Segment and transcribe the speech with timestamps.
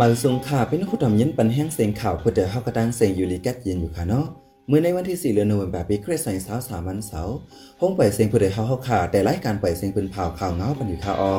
[0.00, 4.24] มาสูงข่าวเป็นผู้ทำยินปันแห้งเสียงข่าวผู้เดือเฮากระดังเสียงอยู่ลีแกตเย็นอยู่ค่ะเนาะ
[4.68, 7.36] เมื่อในวันที่ 4 เดือนโนเวมเบอร์ปีคริสต์ศักราช3วันเสาร์
[7.80, 11.34] ห้องปล่อยเสียงผู้เดือเฮาเฮาค่ะ แต่รายการปล่อยเสียงเป็นข่าวข่าวเงาปันอยู่ค่ะอ้อ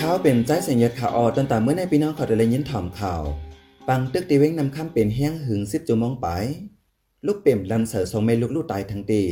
[0.00, 3.22] ข่าวเป็นใจเสียงยศข่าวออตั้งแต่เมื่อในพี่น้องเขาได้ยินถ่อมข่าว
[3.88, 6.28] ปังตึกตีเว้งนำคำเป็นแห้งหึง10จุมองไป
[7.26, 9.22] ลูกเปี่มลันเสือสองเมลูกลูกตายทั้งตี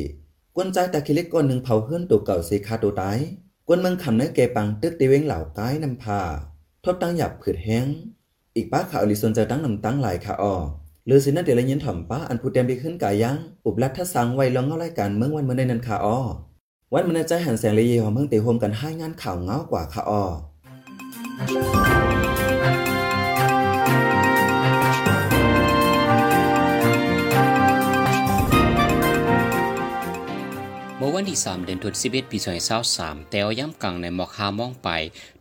[0.57, 3.19] กวนใจตาคิเล็กก้อนหนึ่งเผาเฮือนตัวเก่าสีคาตัวตาย
[3.69, 6.21] กวนเมืองคำเนื้อเกปังตึกตีเว้งเหล่าก้ายนำพา
[6.85, 7.87] ทบตั้งหยับผืดแห้ง
[8.57, 10.55] อีกป้าข่าวลิซนจะตั้งนำตั้งหลายค่ะออ
[11.07, 16.19] หรือสินะเดลยินถ่อมป้าอันผู้เต็มไปขึ้นกายยัง อุบลัดทัสังไวลองเงารายการเมืองวันเมื่อในนันค่ะออ
[16.93, 20.25] วันมันใจหันแสงเลยเยหอมเมืองเตะโฮมกันให้งานข่าวเงากว่าค่ะออ
[31.29, 32.39] ที่3เดือนธันวาคมปี
[32.85, 34.89] 2023แต่ย่ำกลางในหมอกหามองไป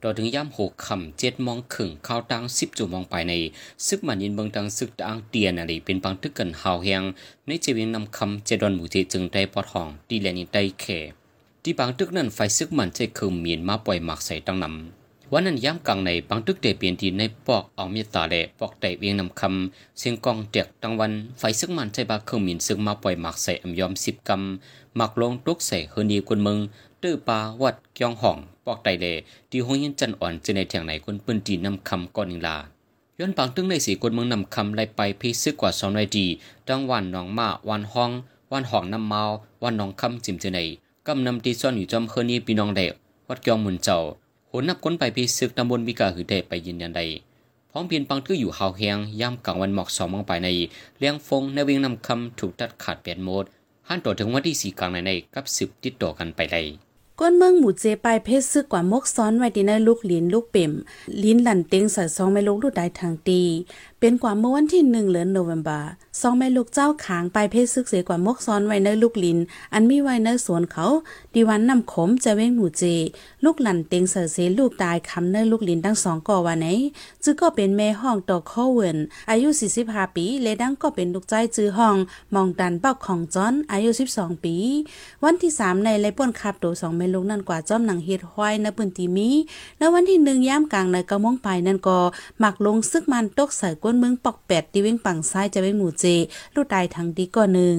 [0.03, 3.33] ต่อถึงย่ำหกคำเจ็ดมองขึ่งเข้าตังสิบจุมองไปใน
[3.87, 7.03] ซึกมันยินเบิงตังซึกตังเตียนอะไรเป็นปังทึกกันหาวแหง
[7.47, 10.85] ในเจวิงนำคำเจดอนหมูเทจึงได้ปอทองดีแลนินได้แค
[11.63, 14.96] ที่ปังทึกนั้นไฟซึกมันใจคือมีนมาปล่อยหมักใส่ตั้งนำ
[15.33, 24.39] วันนั้นย่ำกลางในปังตึกเดเปลี่ยนทีในปอกเอาเมตตาแหละปอกไตเวียงนำคำเสียงกองเด็กตังวันไฟซึกมันใจบาคือมีนซึกมาปล่อยหมักใส่อำยอมสิบกำ
[24.97, 26.67] mặc lông đúc sẻ hơn nhiều quân mừng
[27.01, 30.65] từ ba vật kyong hỏng bọc tay lệ đi hôn nhân chân ổn trên này
[30.65, 32.65] thằng này quân quân chỉ năm căm con hình là
[33.19, 36.25] ย้อนบางตึงในสีคนเมืองนำคำไล่ไปพิซึกกว่าสองนายดี
[36.67, 38.11] ดังวันหนองมาวันห้อง
[38.51, 39.21] วันห้องน้ำเมา
[39.63, 40.59] วันหนองคำจิมเจไหน
[41.07, 42.91] กำนำตีซ่อนอยู่จอมเฮือนี้ปีน้องเด็ก
[43.27, 43.97] วัดกองมุนเจ้า
[44.61, 47.01] นนับค้นไปพิซึกตำบลมิกาหือเดไปยืนยันใด
[47.71, 50.47] พร้อมเพียนปังทืออยู่หาวแหงย่ำกลางวันหมอกสองมองไปใน
[50.99, 53.45] เลี้ยงฟงในเวียงนำคำถูกตัดขาดเปลี่ยนโหมด
[53.87, 56.67] หันต่อถึงวันที่สี่กลางในในกับสืบติดต่อกันไปเลย
[57.19, 60.71] ก้นเมืองหมู่เจไปเพศซึกกว่ามกซ้อนไว้ที่ในลูกหลินลูกเป่ม
[61.23, 63.41] ลิ้นหลันเต็งใส่ซองไม่ลูกลูกได้ทางตี
[64.01, 65.79] เป็นกว่าเมื่อวันที่หนึ่งเดือนโนเวมบา
[66.21, 69.39] ซองแม่ลูกเจ้าขางไปเพศซึกเสียกว่ามกซ้อนไว้ในลูกลิน
[69.73, 70.85] อันมีไว้ในสวนเขา
[71.33, 72.83] ดีวันนำขมจะเว้งหมู่เจ
[73.45, 76.67] ลูกหลันเต็งเสือเสลูกตายคำเนลูกลินทั้งสองก่อวันไหน
[77.23, 78.97] จื้อก็เป็นแม่ห้องตอกข้อเวิน
[79.29, 79.49] อายุ
[79.83, 81.95] 45ปีเลดังก็เป็นลูกใจจื้อห้อง
[82.35, 84.55] มองดันเป้าของจอนอายุ 12 ปี
[85.23, 89.29] วันที่3ในไรป่นขับตัวสองแม่ลูกนั่นกว่าจอมหนังเฮ็ดห้อยในปืนตีมี
[89.77, 91.97] ในวันที่หนึ่งย่ามกลางในกระมงไปนั่นก็
[92.39, 96.05] หมักลงซึกมันตกใส่ก้นเมืองปอกแปดที่เว้งปังซ้ายจะเว้งหมู่เจ
[96.55, 97.77] ลูกตายทั้งดีก็หนึ่ง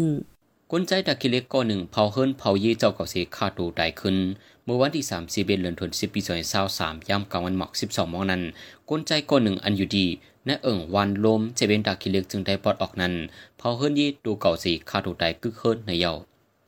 [0.73, 4.17] กลใจตะกิเล็กก็หนึ่งเผาเฮิรนเผายี่เจ้าเก่าเสฆ่าตัวตายขึ้น
[4.65, 8.43] เมื่อวันที่3ามสิบเอ็ดเดือนธันวาคมปีสองพันสามย่ำกลางวันหมอกสิบสองมองนั้น
[8.89, 10.07] กลใจก็หนึ่งอันอยู่ดี
[10.49, 13.15] ณเอิ่งวันลมเจเวนตากิเล็กจึงได้ปลดออกนั้น
[13.59, 16.13] เผาเฮิรนยี่ตัวเก่าเสฆ่าตัวตายกึกเฮิรนในเยา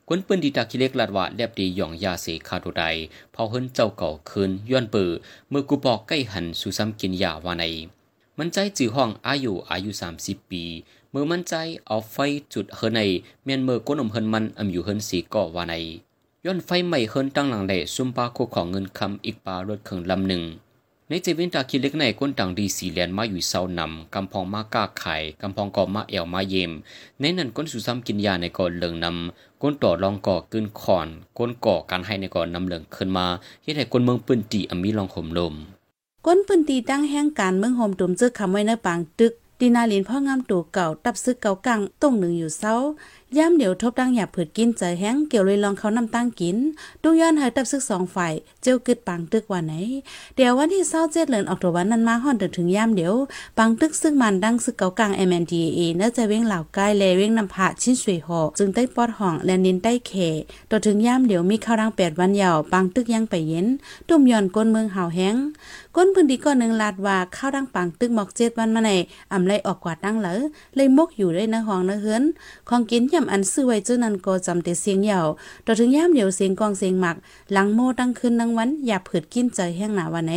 [0.09, 2.95] คนปืนดีตากิเล็กลาดว่าแลบดีหย่องยาเสฆ่าตัวตาย
[3.33, 5.11] เผาเฮิรนเจ้าเก่าคืนย้อนเปือ
[5.51, 7.65] เมื่อกูบอกใกล้หันสู่ซ้ำกินยาว่าใน
[8.43, 9.91] มันใจจือห้องอายุอายุ
[10.21, 10.63] 30 ปี
[11.11, 11.55] เมื่อมันใจ
[11.87, 12.17] เอาไฟ
[12.53, 13.01] จุดเฮใน
[13.45, 15.75] เมียนเมื่อก้นอมเฮินมันอำอยู่เฮินสีก่อว่าใน
[16.45, 20.43] ย้อนไฟใหม่เฮินตั้งหลังแหล่ซุ่มปลาโคของเงินคำอีกปลารถเขิงลำหนึ่ง
[21.09, 26.71] ในเจวินตาคิเล็กในก้นต่างดีสีแลนมาอยู่เศร้านำกำพองมาก้าไข่กำพองก่อมาเอวมาเยม
[27.21, 31.09] ในนั้นก้นสุซ้ำกินยาในก่อนเลิงนำก้นต่อรองก่อกืนขอน
[31.39, 33.27] ก้นก่อการให้ในก่อนนำเลืองขึ้นมา
[33.63, 35.57] เฮ็ดให้ก้นเมืองปืนตีอมีลองข่มลม
[36.27, 42.75] ก้นพื้นตีตั้งแห่งการเมืองโฮมตุมเจอคำไว้ในปางตึกดีนาลินพ่องามตัวเก่าตับซึกเก่ากังต้งหนึ่งอยู่เศร้า
[43.39, 46.57] ย่ามเดี๋ยวทบตั้งหยาบผืดกินใจแห้งเกี่ยวเลยลองเขานำตั้งกิน
[47.03, 48.33] ดูย้อนให้ตับซึกสองฝ่าย
[48.63, 49.75] เจ้ากึดปังตึกวันไหน
[50.37, 53.15] เดี๋ยววันที่เศร้าเจ็ดเดือนออกตัววันนั้นมาห่อนถึงย่ามเดี๋ยว
[53.59, 60.13] ปังตึกซึ่งมันดังซึกเกากัง MNDAA เนื้อจะเว้งเหล่าใกล้เลเว้งนำผาชิ้นสวยหอกจึงได้ปอดห้องและนินได้เข
[60.71, 63.67] ต่อถึงย่ามเดี๋ยวมีข้าวรังแปดวันยาวปังตึกยังไปเย็น
[64.09, 65.37] ตุ่มย่อนก้นเมืองหาวแห้ง
[65.97, 68.91] ก้นพื้นที่ก้อนหนึ่งลาดว่าข้าวดังปังตึกหมอกเจ็ดวันมาใน
[69.33, 70.35] อำไลออกกว่าดังเหลอ
[70.77, 72.23] เลยมกอยู่ได้ในห้องในเฮือน
[72.69, 75.21] ของกินยมอันซื้อไว้จื้อนั้นก็จำแต่เสียงเหยา
[75.67, 77.17] ต่อถึงย่ามเดียวเสียงกองเสียงหมัก
[77.53, 80.33] หลังโมตั้งคืนนังวันอย่าเผิดกินใจแห้งหนาวันไหน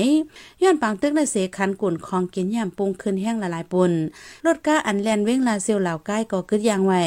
[0.62, 3.92] ย้อนปังตึกในเสคันกุ่นของกินย่ำปรุงคืนแห้งละลายปน
[4.46, 7.02] รถก้าอันแลนเว้งลาเซียวเหล่าใกล้ก็กึดยางไว้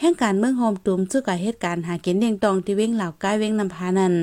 [0.00, 4.14] แห่งการเมืองโฮมตุมจื้อกับเหตุการณ์หากินเดียงตองที่เว้งเหล่าใกล้เว้งนำพานั้น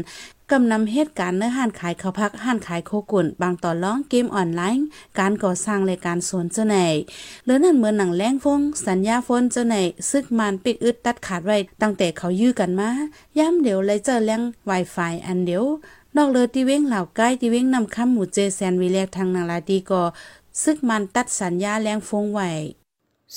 [0.51, 4.85] กำนำเหตุการณ์เนื้อห้านขายข้าวพักห้านขายโคกุ่นบางต่อร้องเกมออนไลน์
[5.19, 6.77] การก่อสร้างรายการสวนเจ้าไหน
[7.45, 9.75] หรือนั่นเหมือนหนังแรงฟง สัญญาฟนเจ้าไหน
[10.09, 12.89] ซึกมันปิดอึดตัดขาดไว้ ตั้งแต่เขายื้อกันมา
[13.37, 15.65] ย่ำเดี๋ยวเลยเจอแรง Wi-Fi อันเดียว
[16.15, 20.03] นอกเลยที่เว้งเหล่าใกล้ที่เว้งนำคำหมู่เจแซนวิเลกทางนางลาดีก็
[20.63, 22.49] ซึกมันตัดสัญญาแรงฟงไว้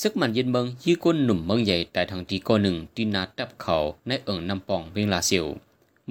[0.01, 3.77] ซึกมันยินเมืองยี่ก้นหนุ่มเมืองใหญ่แต่ทางทีก้อหนึ่งที่นาตับเขา
[4.07, 5.47] ในเอิงนำปองเวียงลาเซียว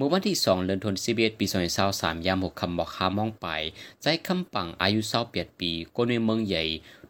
[0.00, 1.72] มื่อวันที่สองเดือนธันวาคมปีสองพัน
[2.02, 3.46] สามยามหกคำบอกคามองไป
[4.02, 6.62] ใจคำปังอายุเศร้าเปียดปีก้นในเมืองใหญ่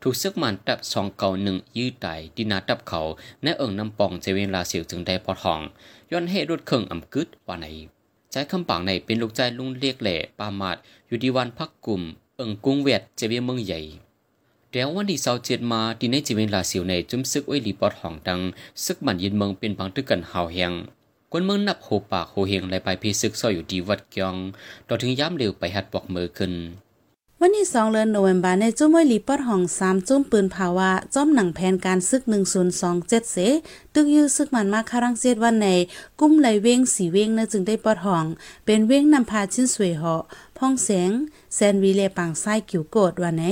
[0.02, 3.00] ถูกซึกมันตับสองเก่าหนึ่งยืดไตที่นาตับเขา
[3.42, 5.60] ในเอิงน้ำปองเจเวีลาเซียวจึงได้พอทอง
[6.10, 7.66] ย้อนเหตุรถเครื่องอำกึดว่าไหน
[8.30, 10.76] ใจคำปังในเป็นลูกใจลุงเรียกแหล่ปามาด
[11.06, 12.02] อยู่ดีวันพักกลุ่ม
[12.36, 13.80] เอิงกุ้งเวียดเจเวีเมืองใหญ่
[14.72, 18.40] แล้ววันที่เสาร์เจ็ดมาที่ในจีเวนลาเสียวในจุ่มซึกไว้ลีปอดห้องดัง
[18.84, 20.74] ซึกมันยินเมืองเป็นพังตึกกันหาวแหง
[21.32, 24.36] กวนเมืองนับโหปากโหเฮงแลไปพีซึกซอยอยู่ดีวัดเกียง
[24.88, 26.52] ต่อถึงย้ำเร็วไปหัดปอกมือขึ้น
[27.40, 33.36] วันที่สองเดือนโนเวมบาในจุ้มวยลีปอดห้องสามจุ้มปืนภาวะจ้อมหนังแผนการซึกหนึ่งศูนย์สองเจ็ดเส
[33.94, 35.68] ตึกยื้อซึกมันมาคารังเซียดวันใน
[36.20, 38.24] กุ้มไหลเว้งสีเว้งเนจึงได้ปอดห้อง
[38.64, 40.22] เป็นเว้งนำพาชิ้นสวยเหาะ
[40.58, 41.10] พ่องแสง
[41.54, 43.44] แซนวีเลปังไส้กิวโกดวันไหน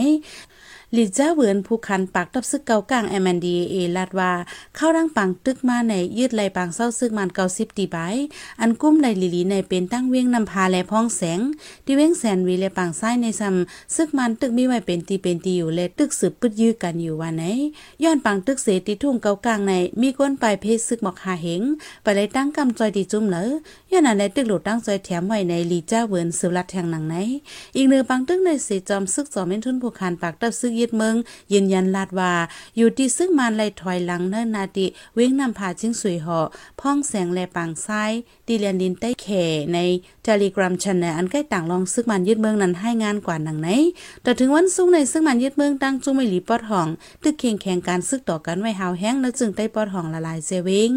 [0.98, 4.32] ลิจ้าเวินผู้คันปากตับซึกเกากลาง MNDAA ลาดว่า
[4.76, 7.96] เข้ารังปังตึกมาในยืดไหลปังเศร้าซึกมันเกาสิบตีใบ
[8.60, 11.40] อันกุ้มไหลลิลีในเป็นตั้งเวียงนำพาและพ้องแสง
[11.84, 17.42] ที่เวียงแสนวีและปังไส้ในซ้ำซึกมันตึกมีไว้เป็นตีเป็นตีอยู่และตึกสืบปึดยื้อกันอยู่ว่าไหน
[18.02, 21.62] ย้อนปังตึกเสติทุ่งเกากลางในมีก้นปลายเพศซึกหมอกหาเหง
[22.02, 23.44] ไปเลยตั้งกำจอยดีจุ่มเหลอ
[23.90, 27.14] ย้อนอันในตึกหลุดตั้งจอยแถมไว้ในลีจ้าเวินสืบลัดแทงหนังไหน
[27.76, 31.14] อีกหนึ่งปังตึกในเสจอมซึกจอมเม่นทุนผู้คันปากตับซึกยึดเมือง
[31.52, 32.32] ยืนยันลาดว่า
[32.76, 36.38] อยู่ที่ซึ่งมันไล่ถอยหลังเนินนาติเว้งนำพาจิ้งสวยหอ
[36.80, 38.12] พ่องแสงและปางซ้าย
[38.46, 39.26] ดีเลียนดินใต้แข
[39.74, 39.78] ใน
[40.26, 43.68] Telegram Channel อันใกล้ต่างลองซึกมันยึดเมืองนั้นให้งานกว่าหนังไหน
[44.22, 46.88] แต่ถึงวันสุกในซึ่งมันยึดเมืองตั้งจุ้ไม่หลีปอดห้อง
[47.22, 50.92] ตึกเคียงแข่งการซึกต่อกันไว้หาวแห้งแล้วจึงได้ปอดห้องละลายเซเวง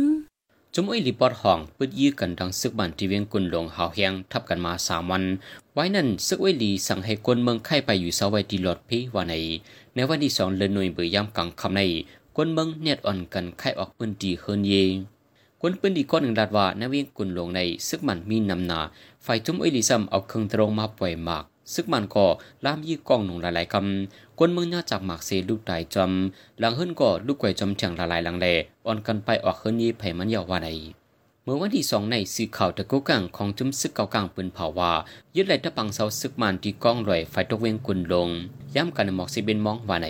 [0.73, 5.23] จุมอ้อยลีปอดห้องปึดยื้อกันดังซึกบันที่เวียงกุนหลงหาวแหงทับกันมาสามวัน
[5.73, 9.33] ไว้นั่นซึกอ้ยลีสั่งให้คนเมืองไข่ไปอยู่เสาไว้ดีหลอดพีว่าใน
[9.95, 11.81] ในวันที่สองเลือนหน่วยเบยยามกลางคำใน
[12.35, 14.73] คนเมืองเนียดอ่อนกันไข่ออกปืนดีเฮินเย
[15.61, 18.79] คนปืนดีก้อนหนึ่งลาดว่าในเวียงกุนหลงในซึกมันมีนำนา
[19.23, 21.43] ไฟจุมอ้อยลีซ้ำเอาเครื่องตรงมาปล่อยมาก
[21.73, 22.25] ซึกมันก็
[22.65, 26.11] ล่ามยี่กองหนุ่งหลายๆคำ กวนเมืองน่าจากหมากเซลูกตายจอม
[26.59, 28.45] หลังเฮิรนก็ลูกไก่จอมเฉียงละลายหลังแล
[28.85, 30.69] อ่อนกันไปออกเฮิรนยี่ไผ่มันยาวว่าใน
[31.43, 34.91] เมื่อวันที่สองในสื่อข่าวตะกุกังของจุมซึกเก่ากลางปืนเผาว่า
[35.35, 38.29] ยึดไหลตะปังเสาซึกมันที่กองรอยไฟตกเวงกุนลง
[38.75, 40.07] ย้ำกันหมอกสิเบนมองว่าใน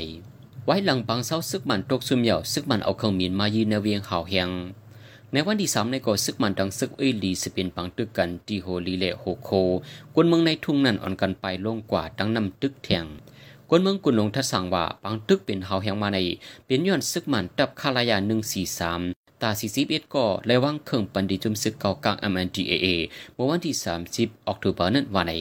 [0.66, 4.50] ไว้หลังปังเสาซึกมันตกซุ่มเหย่าซึกมันเอาเครื่องมีนมายืนในเวียงหาวเฮียง
[5.34, 9.50] ในวันที่สามในก่อซึกมันดังซึกเอ้ยลีสเปนปังตึกกันที่โฮลีเลโฮโค
[10.14, 13.08] กวนเมืองในทุ่งนั้นอ่อนกันไปลงกว่าดังนำตึกแทง
[13.72, 16.18] กวนเมืองกุนลงทัดสั่งว่าปังตึกเป็นเฮาแหงมาใน
[16.66, 19.02] เป็นย้อนซึกมันตับคาลายาหนึ่งสี่สาม
[19.42, 19.50] ตา
[19.82, 22.86] 41ก็เละวางเครื่องปันดีจุมซึกเก่ากลาง MNDAA
[23.34, 23.76] เมื่อวันที่
[24.12, 25.34] 30ออกตุลานั้นวันใน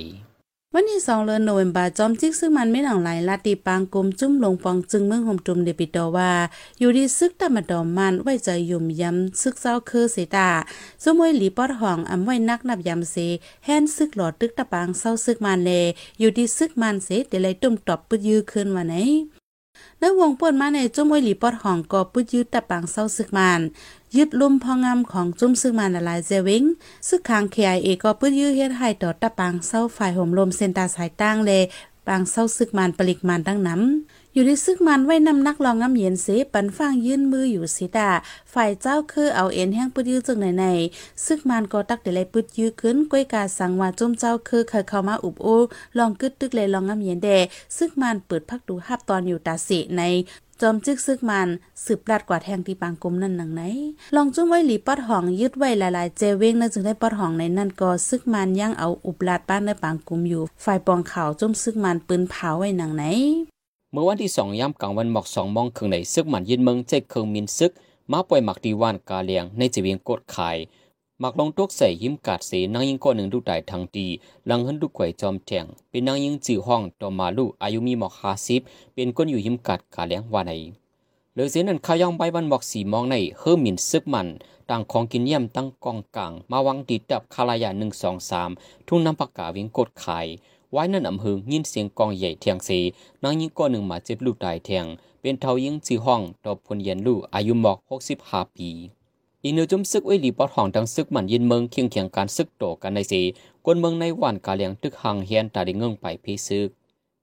[0.74, 6.32] วันที่สองเดือนโนเวมบาจอมจิกซึ่งมันไม่หนังไหลลาติปางกลมจุ้มลงปองจึงเมืองหมจุมเดปิโตว่า
[6.78, 10.48] อยู่ที่ซึกตะมาดอมมันไว้ใจยุ่มย้ำซึกเศร้าคือเสตา
[11.02, 13.16] สมวยหลีปอดห้องอำไว้นักนับยำเส
[13.64, 15.70] แฮนซึกหลอดตึกตะปางเศร้าซึกมันเล
[16.20, 18.96] อยู่ที่ซึกมันเสเดลัยตุ่มตอบปึดยื้อขึ้นวันไหน
[19.98, 23.60] ในวงป่นมาในจมว้หลีปอดห้องก็ปึดยื้อตะปางเศร้าซึกมัน
[24.16, 26.64] ยึดลุ่มพองามของจุ้มซึ่งมันละลายเจวิง
[27.08, 31.52] ซึกคาง KIA ก็ปื้ดยื้อเฮ็ดให้ต่อตะปางเศร้าฝ่ายห่มลมเซนตาสายตั้งเล
[32.06, 38.10] ปางเศร้าซึกมันปลิกมันตั้งน้ำอยู่ในซึกมันไว้นำนักลองงำเย็นเสปันฟังยื่นมืออยู่สิตา
[38.52, 40.64] ฝ่ายเจ้าคือเอาเอ็นแห้งปื้ดยื้อจึงไหนใน
[41.26, 45.46] ซึกมันก็ตักเดลัยปื้ดยื้อขึ้นก้วยกาสังว่าจุ้มเจ้าคือเคยเข้ามาอุบโอ
[45.98, 47.28] ลองกึดตึกเลยลองงำเย็นแด
[47.76, 50.02] ซึกมันเปิดพักดูฮับตอนอยู่ตาสิใน
[50.62, 51.48] จอมจึกซึกมัน
[51.84, 53.62] สืบลาดกว่าแทงที่ปางกลมนั่นหนังไหน
[54.16, 63.04] ลองจุ้มไว้หลีปอดห้องยึดไว้หลายๆ เจเว้งนั่นจึงได้ปอดห้องในนั่นก็ซึกมันย่างเอาอุบลาดป้านในปางกลมอยู่ ฝ่ายปองข่าวจุ้มซึกมันปืนเผาไว้หนังไหน
[63.92, 67.72] เมื่อวันที่สองย่ำกลางวันหมอกสองมองครึ่งในซึกมันยินเมืองเจ๊เคืองมินซึก
[68.12, 70.56] มาปล่อยหมักดีวานกาเลียงในจีเวียงกดขาย
[71.22, 74.06] มักลงตกใส่ยิ้มกาดเสนางยิงก้อนหนึ่งดูได้ทางดี
[74.46, 78.60] หลังหันดูกวยจอมแทงเป็นนางยิงจือห้องต่อมาลูอายุมีหมอกฮาซิบ
[78.94, 80.52] เป็นก้นอยู่ยิ้มกาดกาเลียงวาใน
[81.32, 84.28] เหลือเสียนั้นข้ายองใบวันบอกสีมองในเฮิมินซึกมัน
[84.70, 88.50] ต่างของกินเยี่ยมตั้งกองกลาง มาวังติดดับคาลายาหนึ่งสองสาม
[88.86, 90.26] ทุ่งน้ำปากกาวิ่งกดขาย
[90.72, 92.78] ไว้นั่นอำเภอยินเสียงกองใหญ่เทียงสี
[93.22, 94.84] นางยิงก้อนหนึ่งมาเจ็บลูกตายเทียง
[95.20, 98.70] เป็นเทายิงจีห้องตอพลเย็นลูกอายุหมอกหกสิบห้าปี
[99.44, 103.20] อีนิวจุ้มซึกไว้หลีปอดห้องดังซึกมันยินเมืองเคียงเคียงการซึกโตกันในสี
[103.64, 106.68] กวนเมืองในวันกาเลียงตึกหังเฮียนตาดิเงิงไปพีซึก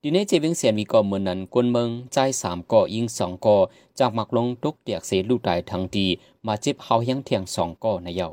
[0.01, 3.57] ดีในเจวิงเสียนมีก่อเมืองนั้นกวนเมืองใจสามก่อยิงสองก่อ
[3.99, 6.07] จากหมักลงตกเตียกเสลูกตายทั้งดี
[6.47, 8.29] มาเจ็บเฮาเฮียงเทียงสองก่อในเยา้า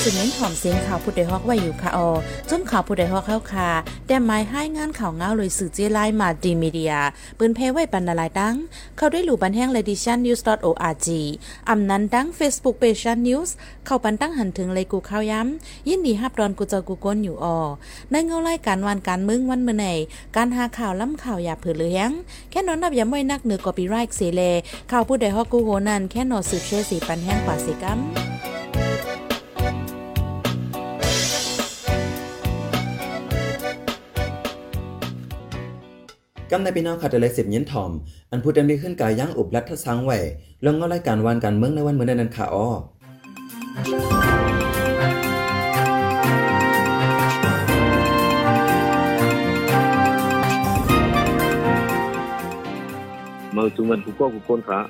[0.00, 2.10] น้องเขาอยสืบเน้นถ่อมเสียงข่าวผู้ใดฮอกไว้อยู่ค่ะออ
[2.50, 3.70] จนข่าวผู้ใดฮอกเข้าค่ะ
[4.06, 6.94] แต่หมายให้งานข่าวเงาเลยสื่อเจไลมาดีมีเดีย
[7.38, 8.54] ปืนเพไว้บรรณาลายดัง
[8.96, 11.08] เข้าด้วยหลู่บันแห้ง ladishannews.org
[11.68, 13.50] อำนั้นดั้ง Facebook p a g e News
[13.86, 17.58] เข้าปันตั้งหันถึงเลยกูข้าวย้ำ ยินดีฮับดอนกูเจอกูก้นอยู่ออ
[18.10, 19.86] ในเงาไล่การวันการมึงวันเมื่อไหน
[20.36, 22.10] การหาข่าวล้ำข่าวอย่าเผือเลี้ยง
[22.50, 24.42] แค่นอนนับย้ำไว้นักเหนือกอปีไรค์เสเล
[24.90, 28.29] ข่าวผู้ใดฮอกกูโหนันแค่นอสืบเชื่อสีปันแห้งกว่าสิกัม
[36.50, 37.90] กำในพี่น้องค่ะแต่เลยสิบยินถ่อม
[38.30, 40.12] อันพูดดังดีขึ้นกายย่างอุบลัดทัสังไหว
[40.64, 42.68] ลองเงารายการวานการเมืองในวันเมื่อนันค่ะอ้อ
[53.56, 54.80] มือจุมันผู้ก็ผู้คนขา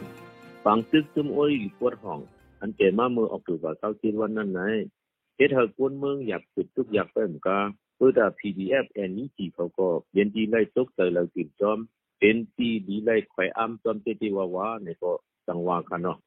[0.64, 2.21] ฝังซึกซึมโอ้ยหรือปวดห้อง
[2.61, 4.61] อันเจมามือออกตัวกับเก้าจีนวันนั้นไหน
[5.37, 7.61] เฮ็ดเฮากวนเมืองอยากปิดทุกอยากเป็นกา
[8.00, 11.78] เพื่อแต่ PDF แอนนี้จีเขาก็เรียนดีไล่ตกใจเรากินจอม
[12.19, 15.12] เป็นตีดีไล่ไข่อ้ำจอมเจติวาวาในก็
[15.47, 16.19] สังวาคันเนาะ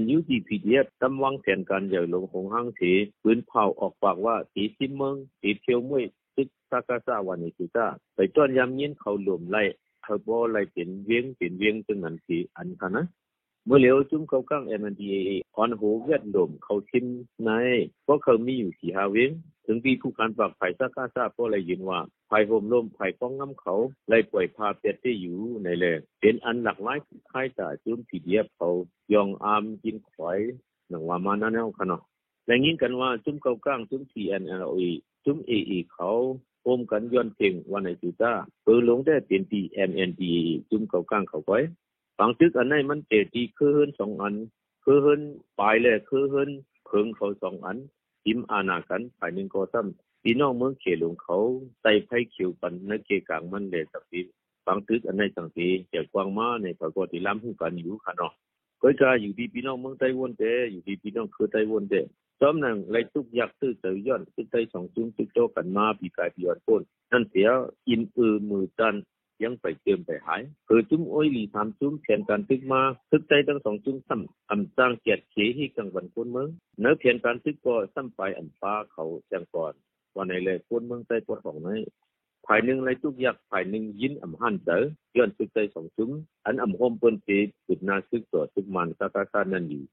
[0.00, 2.80] NUG PDF ตำวางแผนการใหญ่ลงของห้างเส
[3.22, 6.04] ปืนเผาออกปากว่าตีซิมเมืองตีเทียวมวย
[6.34, 9.62] ซึกซากาซาวันนี้สิจ้าไปต้อนยำเย็นเขาหลวมไล่
[10.02, 13.04] เขาบ่ไล่เป็นเวียงเป็นเวียงจังนั้นสิอันค่ะนะ
[13.68, 17.06] มื่อเหลียวจุ่มเขาก้าง MNDAA ออนโหเวียดลมเขาชิม
[17.44, 17.50] ใน
[18.04, 19.30] เพราะเขามีอยู่สี่หาเวง
[19.66, 23.74] ถึงปีผู้การปากไผ่ซากาซาเพราะอะไรยินว่าไผ่ห่มล่มไผ่ป้องน้ำเขา
[24.08, 26.98] ไล่ปล่อยพาเป็ดที่อยู่ในแหล่เป็นอันหลักหลาย
[27.30, 28.68] คล้ายแต่จุ่มผีเดียบเขา
[29.12, 30.38] ยองอามกินขอย
[30.88, 32.02] หนังว่ามานั่นแนวค่ะเนาะ
[32.46, 34.80] และยินกันว่าจุ่มเขาก้างจุ่ม TNLA
[35.24, 36.10] จุ่ม AA เขา
[36.62, 40.22] โอมกันย้อนเพ่งวันไหนสุดาเปิดลงได้เป็นตี MND
[40.70, 41.58] จุ่มเขาก้างเขาไว้
[42.18, 44.34] ฝังซึกอันไหนมันเตตีคือเฮินสองอัน
[44.84, 45.20] คือเฮิน
[45.58, 46.50] ปลายเลยคือเฮิน
[46.86, 47.78] เพิงเขาสองอัน
[48.24, 51.36] ทิมอาณากันฝ่ายหนึ่งก็ซ้ำพี่น้องเมืองเขหลงเขา
[51.82, 54.20] ใส่ไผ่เขียวปันในเกกลางมันเลยสักที
[54.66, 58.32] ฝังซึกอันไหนสังทีเจ้ากวางมาในปรากฏที่ล้ำหูกันอยู่ค่ะเนาะ
[58.82, 61.94] ก็จะอยู่ที่พี่น้องเมืองไต้หวันเดอยู่ที่พี่น้องคือไต้หวันเด
[62.40, 67.48] จอมนังไล่ทุกยักซื้อเสยย้อนซึกไต้สองจุ้มซึกโจกันมาปีกายปีวันพ้นนั่นเสีย
[67.88, 68.94] อินอือมือจัน
[69.44, 76.48] ยังไปเติมไปหายคือจุ้มโอ้ยหลีสามจุ้มแผนการซึกมาซึกไต้ทั้งสองจุ้มซ้ำอำสร้างเกียรติเขให้กังวันพ้นเมือง
[76.80, 79.72] เนื้อแผนการซึกก็ซ้ำไปอันฟ้าเขาแจ้งก่อน
[80.16, 81.68] วันในเลยพ้นเมืองใต้ปวดของใน
[82.46, 84.78] ภายหนึ่งไล่ทุกยักภายหนึ่งยินอำหันเจอ
[85.16, 86.10] ย้อนซึกไต้สองจุ้ม
[86.46, 87.30] อันอำโฮมเปิ้นเจ
[87.66, 89.84] จุดนาซึกตัวซึกมันซาตาซานั่นอยู่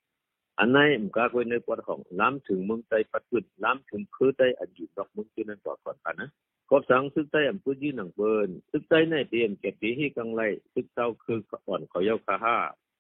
[0.60, 6.30] อันไหนมกากไว้ในปวดของล้ำถึงเมืองใต้ปัดขึ้นล้ำถึงคือใต้อันอยู่ดอกเมืองที่นั่นก่อนก่อนกันนะ
[6.92, 10.42] สังซึกใต้อำพื้นยี่หนังเบินซึกใต้ในเตรียมเก็บปีให้กังไร
[10.74, 12.58] ซึกเต้าคืออ่อนเขาเย้าคาห้า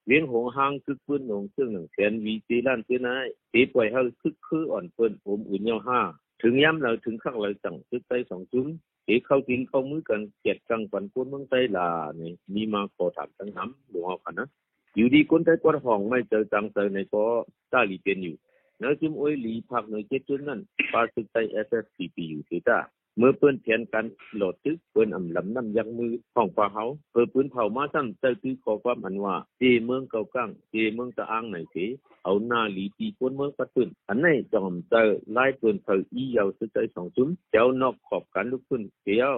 [0.07, 6.00] เลี้ยงหงหางซึกพื้นหนงซึ่งหนึ่งแสนวีซีล้านซื้อนายตีปล่อยให้ซึกคืออ่อนเปิ้นผมอุ่นเย้าห้า
[6.41, 8.67] ถึงย้ำเราถึงข้างเราสั่งซึกใต้สองจุ้ม
[9.07, 14.50] ตีเข้ากินเข้ามือกันเกียดกังปันคนเมืองใต้ลาเนี่ยมีมาขอถามทั้งน้ำหลวงเอากันนะ
[14.95, 17.24] อยู่ดีคนไทยกวดห้องไม่เจอจังเจอในก็
[17.71, 18.36] ตาลีเป็นอยู่
[18.81, 20.59] นื้อจิมโอ้ยหลีพักเนื้อเจ็ดจุดนั้น
[20.93, 22.79] ปาสึกไทย SSCP อยู่ที่ตา
[23.17, 31.75] เมื่อเปิ้นแผนการโหลดตึกเปิ้นอ่ำลำน้ำยังมือของปลาเฮาเปิ้นปืนเผามาซ้ำเจอคือขอความอันว่าเจเมืองเก่ากั้งเจเมืองตะอ้างไหนเส
[32.23, 39.35] เอาหน้าหลีตีคนเมืองปัดปืนอันไหนจอมเจอไล่เปิ้นเผาอียาวสึกใจสองจุ้มเจ้านอกขอบกันลุกขึ้นเดียว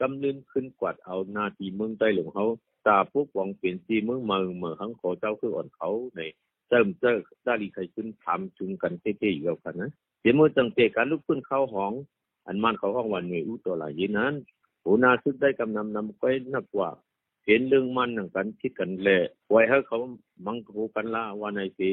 [0.00, 2.44] กำลืนขึ้นกวาดเอาหน้าที่เมืองใต้หลวงเฮา
[2.86, 6.20] ตาพวกวองเปลี่ยนซีเมืองเมืองเมืองหังขอเจ้าคืออ่อนเขาใน
[6.68, 11.92] เติมเจอดาลีใครขึ้นทำจุงกันเท่ๆอยู่แล้วกันนะเดี๋ยวเมื่อจังเตการลุกขึ้นเข้าห้อง
[12.46, 14.34] อันมันเขาห้องวันนี้อุตลายยินนั้น
[14.82, 16.90] หูนาซึกได้กำนำนำไปนักกว่า
[17.46, 19.18] เห็นเรื่องมันหนังกันคิดกันแหละ
[19.50, 19.98] ไว้ให้เขา
[20.46, 21.90] มังคูกันละวันไหนสิ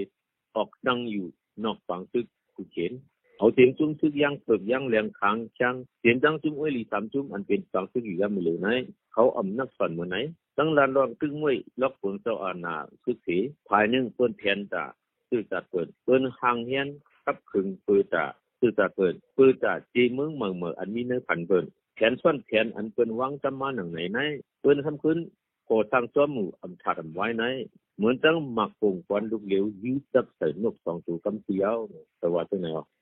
[0.55, 1.27] ออกดังอยู่
[1.63, 2.25] นอกฝั่งซึก
[2.55, 2.91] กูเขียน
[3.37, 8.67] เอาเสียงจุ้มซึกย่างเปิกย่างแรงค้างช่างเสียงดังจุ้มอ้วยหลีสามจุ้มอันเป็นฝั่งซึกอยู่ย่ำไม่เหลือไหน
[9.13, 10.17] เขาอำนักสอนเมื่อไหน
[10.57, 13.37] ตั้งลานรองตึงมวยล็อกผลเจ้าอาณาซึกสี
[13.67, 14.85] ภายหนึ่งเปิ้นแทนตา
[15.29, 16.87] ซื่อจัดเปิดเปิ้นหางเฮียน
[17.25, 18.25] กับขึงปือตา
[18.59, 24.19] ซื่อจัดเปิดปือตาจีเมืองเมืองเมืองอันมีเนื้อพันเปิ้นแขนส่วนแขนอันเปิ้นวางจำมาหนังไหนไหน
[24.61, 25.17] เปิ้นทำขึ้น
[25.65, 27.43] โกทางซ้อมหมู่อำถาดไว้ไหน
[27.97, 31.75] เหมือนตั้งหมักปงควันลูกเหลวยืดจับใส่นกสองตัวกำเสียว
[32.19, 33.01] แต่ว่าตัวไหนวะแต่เอาวันหมู่เหลวตานิ่มมันก็เย็นตัวเก่าก็เกียดเขอำกลุ่มคนไหนึ่งสัญญาเจ้าคือชุมชนเอกเขาหมักนี้ว่าใจมีว่าตาคือคืออย่างไหนสิจำหมายถึงเป็นผู้เขียนเขาอยู่เย็นเย็นอ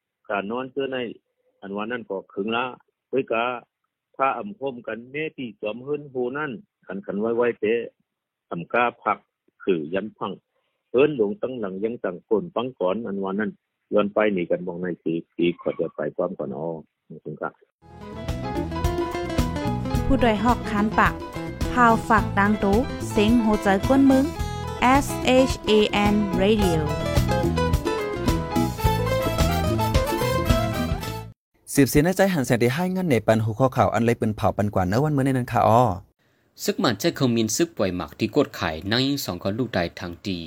[0.31, 0.97] กานั่งขการนอนเจอใน
[1.61, 2.63] อันวันนั้นก็ขึงละ
[3.09, 3.43] เวยกา
[4.17, 6.51] ถ้าอำคมกันแม่ที่จอมเฮินโหนั่น
[6.87, 7.73] ขันขันไว้ไว้เตะ
[8.51, 9.17] อำกาผัก
[9.63, 10.31] คือยันพัง
[10.91, 13.51] เฮินหลงตั้งหลังยังต่างคนปังก่อนอันวันนั้น
[13.93, 16.67] ย้อนไปหนีกันมองในสีสีขอจะไปความก่อนอ๋อ
[17.25, 17.49] ถึงกะ
[20.05, 21.13] ผู้ดยหอกคานปาก
[21.71, 22.77] พาวฝากดังตู้
[23.11, 24.25] เซ็งโหใจกวนมึง
[25.05, 25.07] S
[25.49, 25.71] H A
[26.13, 27.10] N Radio
[31.75, 35.83] สืบเสียในใจหันแสงที่ให้เงินในปันหัวข้อข่าวอันเลยเป็นเผาปันกว่าเนื้อวันเมื่อในนั้นค่ะอ้อ
[36.63, 40.39] ซึกมันจะคงมีซึกป่วยหมักที่กดไข่นั่งยิงสองคนลูกใดทางดี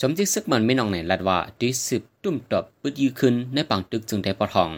[0.00, 4.70] จอมที่ซึกมันไม่นองไหนลัดว่าดีสืบตุ้มตอบปึดยื้อขึ้นในปังตึกจึงได้ปอทอง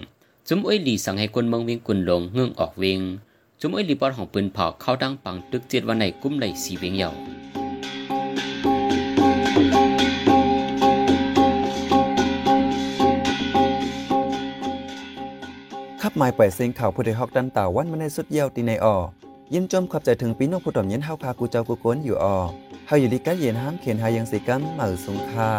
[0.49, 3.01] จุมอ้อยหลีสั่งให้คนเมืองเวียงกุนลงเงื่องออกเวง
[3.61, 7.11] จุมอ้อยหลีปอดของปืนเผาเข้าดังปังตึกเจ็ดวันในกุ้มไหลสีเวียงเยา
[7.50, 7.50] ขั
[16.23, 18.97] หมายปล่อยเสียงข่าวผู้ใดฮอกดันเต่าวันมาในสุดเยี่ยวตีในออ
[19.53, 22.37] ยิ้มจมขอบใจถึงปีน้องผู้ต่อมเย็นเฮาคากูเจ้ากูโกนอยู่ออ
[22.87, 25.51] เฮาอยู่ดีกันเย็นห้ามเขียนหายังสีกัมเหมือสงค่า